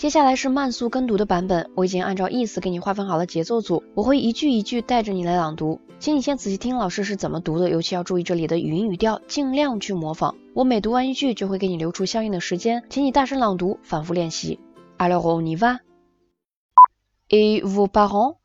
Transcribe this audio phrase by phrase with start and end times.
[0.00, 10.36] 接下来是慢速跟读的版本，我已经按照意思给你划分好了节奏组，我会一句一句带着你来朗读，请你先仔细听老师是怎么读的，尤其要注意这里的语音语调，尽量去模仿。
[10.54, 14.58] 我每读完一句就会给你留出相应的时间，请你大声朗读，反复练习。
[14.96, 15.80] Alors on y va.
[17.28, 18.38] Et vos parents?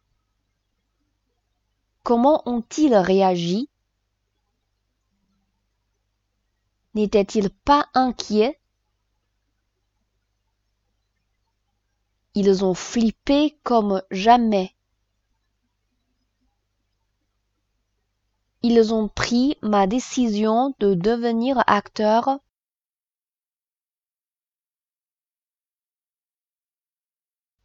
[2.04, 3.70] Comment ont-ils réagi?
[6.94, 8.58] N'étaient-ils pas inquiets?
[12.36, 14.76] Ils ont flippé comme jamais.
[18.62, 22.40] Ils ont pris ma décision de devenir acteur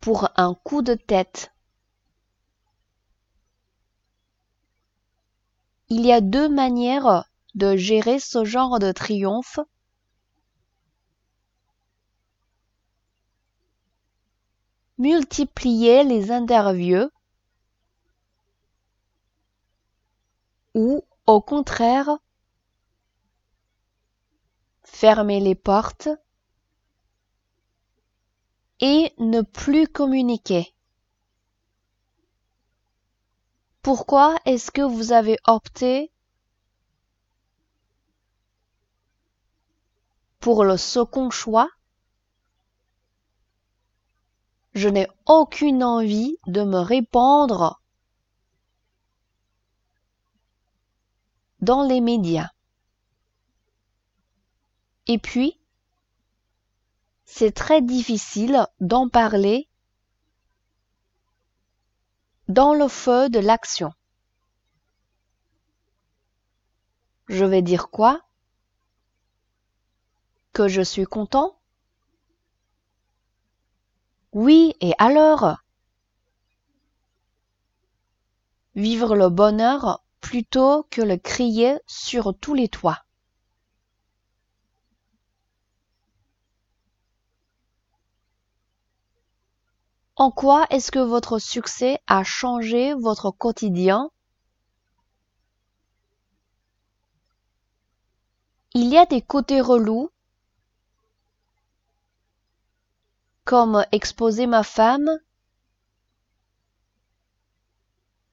[0.01, 1.53] pour un coup de tête.
[5.89, 7.25] Il y a deux manières
[7.55, 9.59] de gérer ce genre de triomphe
[15.01, 17.11] multiplier les interviews
[20.75, 22.19] ou au contraire
[24.83, 26.11] fermer les portes
[28.81, 30.75] et ne plus communiquer.
[33.81, 36.13] Pourquoi est-ce que vous avez opté
[40.41, 41.71] pour le second choix?
[44.81, 47.83] Je n'ai aucune envie de me répandre
[51.61, 52.49] dans les médias.
[55.07, 55.61] Et puis,
[57.27, 59.69] c'est très difficile d'en parler
[62.49, 63.93] dans le feu de l'action.
[67.29, 68.23] Je vais dire quoi?
[70.55, 71.60] Que je suis content?
[74.33, 75.57] Oui, et alors?
[78.75, 83.05] Vivre le bonheur plutôt que le crier sur tous les toits.
[90.17, 94.11] En quoi est-ce que votre succès a changé votre quotidien?
[98.75, 100.11] Il y a des côtés relous
[103.45, 105.11] comme exposer ma femme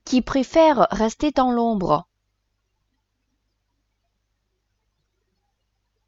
[0.06, 2.08] qui préfère rester dans l'ombre.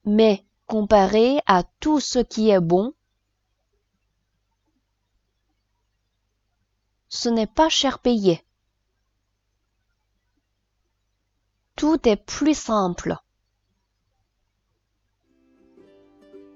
[0.06, 2.94] Mais comparé à tout ce qui est bon,
[7.10, 8.46] ce n'est pas cher payé.
[11.76, 13.18] Tout est plus simple.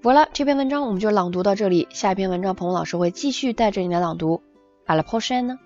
[0.04, 1.88] 好了，这篇文章我们就朗读到这里。
[1.90, 4.42] 下一篇文章，彭老师会继续带着你来朗读。
[4.84, 5.58] 阿拉 o 山呢？